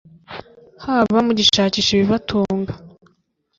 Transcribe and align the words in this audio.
haba 0.85 1.17
mu 1.25 1.31
gushakisha 1.37 1.89
ibibatunga, 1.93 2.73